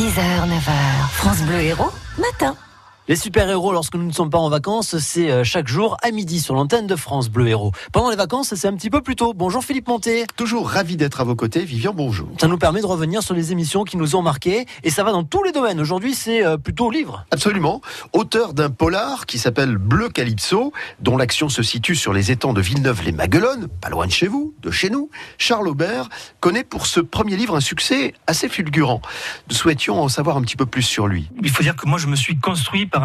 [0.00, 2.56] 6h, 9h, France Bleu Héros, matin.
[3.08, 6.38] Les super-héros, lorsque nous ne sommes pas en vacances, c'est euh, chaque jour à midi
[6.38, 7.72] sur l'antenne de France Bleu Héros.
[7.92, 9.32] Pendant les vacances, c'est un petit peu plus tôt.
[9.34, 10.26] Bonjour Philippe Monté.
[10.36, 11.64] Toujours ravi d'être à vos côtés.
[11.64, 12.28] Vivian, bonjour.
[12.38, 15.12] Ça nous permet de revenir sur les émissions qui nous ont marqués et ça va
[15.12, 15.80] dans tous les domaines.
[15.80, 17.24] Aujourd'hui, c'est euh, plutôt livre.
[17.32, 17.80] Absolument.
[18.12, 22.60] Auteur d'un polar qui s'appelle Bleu Calypso, dont l'action se situe sur les étangs de
[22.60, 25.10] Villeneuve-les-Maguelones, pas loin de chez vous, de chez nous.
[25.38, 29.00] Charles Aubert connaît pour ce premier livre un succès assez fulgurant.
[29.48, 31.28] Nous souhaitions en savoir un petit peu plus sur lui.
[31.42, 32.99] Il faut dire que moi, je me suis construit par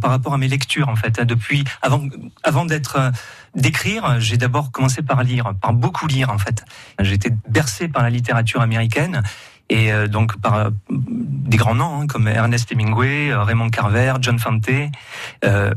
[0.00, 1.20] par rapport à mes lectures, en fait.
[1.20, 2.02] Depuis, avant,
[2.42, 3.10] avant d'être, euh,
[3.54, 6.64] d'écrire, j'ai d'abord commencé par lire, par beaucoup lire, en fait.
[6.98, 9.22] Été bercé par la littérature américaine
[9.68, 14.38] et euh, donc par euh, des grands noms hein, comme Ernest Hemingway, Raymond Carver, John
[14.38, 14.70] Fante,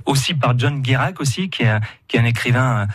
[0.05, 2.87] aussi par John Guirac aussi qui est, qui est un écrivain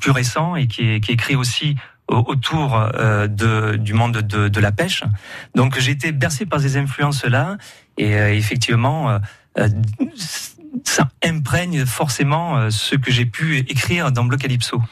[0.00, 1.76] plus récent et qui, écrit aussi
[2.08, 2.78] autour
[3.28, 5.04] de, du monde de, de la pêche.
[5.54, 7.56] Donc j'ai été bercé par ces influences-là
[7.96, 9.18] et effectivement
[10.84, 14.82] ça imprègne forcément euh, ce que j'ai pu écrire dans Bloc Calypso.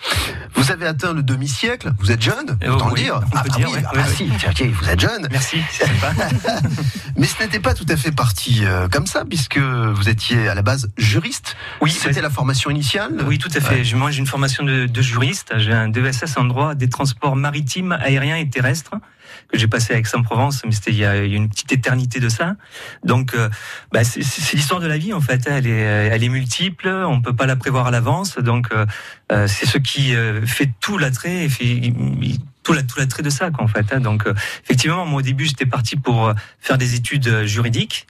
[0.55, 3.20] Vous avez atteint le demi-siècle, vous êtes jeune, euh, autant le dire.
[3.33, 5.28] On ah, peut ah dire, oui, ouais, ah bah si, vous êtes jeune.
[5.31, 6.12] Merci, c'est sympa.
[7.17, 10.55] Mais ce n'était pas tout à fait parti euh, comme ça, puisque vous étiez à
[10.55, 11.56] la base juriste.
[11.81, 13.25] Oui, c'était bah, la formation initiale.
[13.27, 13.83] Oui, tout à fait.
[13.83, 13.95] Ouais.
[13.95, 15.53] Moi, j'ai une formation de, de juriste.
[15.58, 18.92] J'ai un DESS en droit des transports maritimes, aériens et terrestres
[19.48, 22.56] que j'ai passé à Aix-en-Provence, mais c'était il y a une petite éternité de ça.
[23.05, 23.48] Donc, euh,
[23.92, 25.47] bah, c'est l'histoire de la vie en fait.
[25.47, 26.89] Elle est, elle est multiple.
[26.89, 28.39] On peut pas la prévoir à l'avance.
[28.39, 28.87] Donc, euh,
[29.31, 31.48] euh c'est ce qui euh, fait tout l'attrait
[32.62, 32.73] tout
[33.23, 33.92] de ça en fait.
[33.92, 34.01] Hein.
[34.01, 38.07] Donc, euh, effectivement, moi au début, j'étais parti pour faire des études juridiques.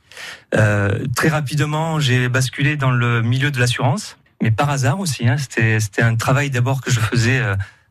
[0.51, 5.29] très rapidement, j'ai basculé dans le milieu de l'assurance, mais par hasard aussi.
[5.29, 5.37] Hein.
[5.39, 7.41] C'était un travail d'abord que je faisais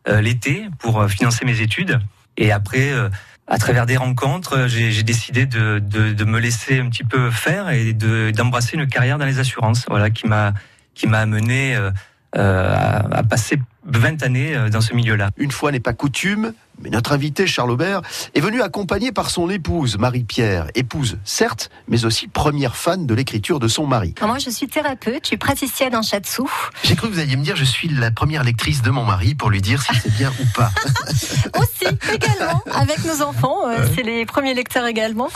[0.07, 1.99] l'été pour financer mes études.
[2.37, 3.09] Et après, euh,
[3.47, 7.93] à travers des rencontres, j'ai décidé de, de, me laisser un petit peu faire et
[7.93, 10.53] d'embrasser une carrière dans les assurances, voilà, qui m'a
[10.93, 11.91] qui m'a amené euh,
[12.37, 12.73] euh
[13.11, 15.31] à, passer 20 années euh, dans ce milieu-là.
[15.37, 16.53] Une fois n'est pas coutume,
[16.83, 18.01] mais notre invité, Charles Aubert,
[18.33, 20.67] est venu accompagné par son épouse, Marie-Pierre.
[20.75, 24.13] Épouse, certes, mais aussi première fan de l'écriture de son mari.
[24.21, 26.43] Moi, je suis thérapeute, je suis praticienne en shiatsu.
[26.83, 29.35] J'ai cru que vous alliez me dire, je suis la première lectrice de mon mari
[29.35, 30.71] pour lui dire si c'est bien ou pas.
[31.59, 33.67] aussi, également, avec nos enfants.
[33.67, 35.29] Euh, c'est les premiers lecteurs également.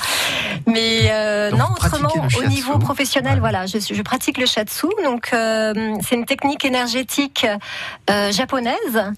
[0.68, 3.40] Mais euh, non, autrement, au niveau professionnel, ouais.
[3.40, 4.88] voilà, je, je, pratique le shiatsu.
[5.04, 7.46] Donc, euh, c'est une technique énergétique
[8.32, 9.14] japonaise,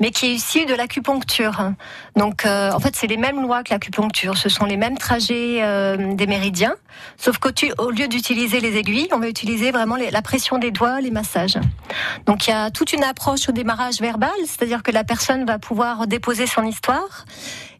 [0.00, 1.71] mais qui est issue de l'acupuncture.
[2.16, 4.36] Donc, euh, en fait, c'est les mêmes lois que l'acupuncture.
[4.36, 6.74] Ce sont les mêmes trajets euh, des méridiens,
[7.16, 11.10] sauf qu'au lieu d'utiliser les aiguilles, on va utiliser vraiment la pression des doigts, les
[11.10, 11.58] massages.
[12.26, 15.58] Donc, il y a toute une approche au démarrage verbal, c'est-à-dire que la personne va
[15.58, 17.24] pouvoir déposer son histoire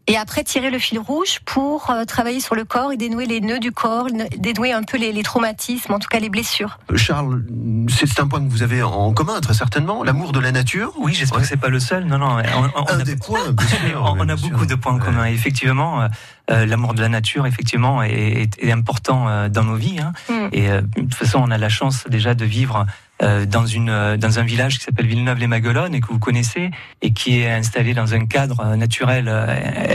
[0.07, 3.41] et après tirer le fil rouge pour euh, travailler sur le corps et dénouer les
[3.41, 6.79] nœuds du corps, dénouer un peu les, les traumatismes, en tout cas les blessures.
[6.91, 7.43] Euh, Charles,
[7.87, 10.93] c'est un point que vous avez en commun très certainement, l'amour de la nature.
[10.97, 11.43] Oui, j'espère ouais.
[11.43, 12.05] que c'est pas le seul.
[12.05, 13.39] Non, non, on, on, un a, des points.
[13.67, 15.25] Sûr, on, on a beaucoup de points en commun.
[15.25, 16.07] Effectivement,
[16.51, 19.99] euh, l'amour de la nature, effectivement, est, est, est important euh, dans nos vies.
[19.99, 20.11] Hein.
[20.29, 20.49] Mm.
[20.51, 22.85] Et euh, de toute façon, on a la chance déjà de vivre
[23.21, 27.51] dans, une, dans un village qui s'appelle Villeneuve-les-Maguelones et que vous connaissez et qui est
[27.51, 29.31] installé dans un cadre naturel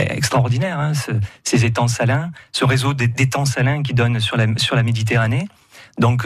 [0.09, 0.79] extraordinaire.
[0.79, 1.11] Hein, ce,
[1.43, 5.47] ces étangs salins, ce réseau d'étangs salins qui donne sur la, sur la Méditerranée.
[5.99, 6.25] Donc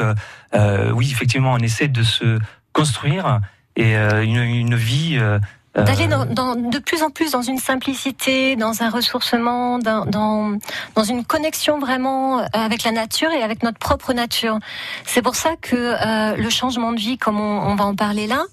[0.56, 2.40] euh, oui, effectivement, on essaie de se
[2.72, 3.40] construire
[3.76, 5.40] et euh, une, une vie euh,
[5.76, 10.58] d'aller dans, dans, de plus en plus dans une simplicité, dans un ressourcement, dans, dans,
[10.96, 14.60] dans, une connexion vraiment euh, avec la nature et avec notre propre nature.
[15.06, 18.28] C'est pour ça que euh, le changement de vie, comme on, on va en parler
[18.28, 18.44] là,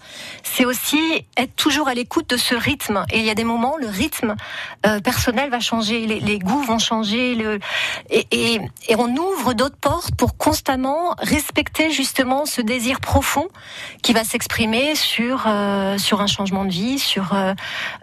[0.43, 3.05] c'est aussi être toujours à l'écoute de ce rythme.
[3.13, 4.35] Et il y a des moments, le rythme
[4.87, 7.59] euh, personnel va changer, les, les, goûts vont changer, le,
[8.09, 13.49] et, et, et on ouvre d'autres portes pour constamment respecter justement ce désir profond
[14.03, 17.55] qui va s'exprimer sur, euh, sur un changement de vie, sur euh,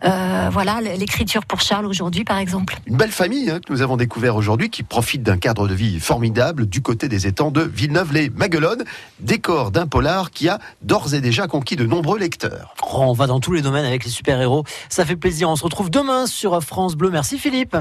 [0.04, 2.78] euh, voilà l'écriture pour Charles aujourd'hui par exemple.
[2.88, 6.00] Une belle famille hein, que nous avons découvert aujourd'hui qui profite d'un cadre de vie
[6.02, 8.84] formidable du côté des étangs de Villeneuve-les-Maguelones,
[9.22, 12.74] décor d'un polar qui a d'ores et déjà conquis de nombreux lecteurs.
[12.84, 15.50] Oh, on va dans tous les domaines avec les super-héros, ça fait plaisir.
[15.50, 17.10] On se retrouve demain sur France Bleu.
[17.10, 17.78] Merci Philippe.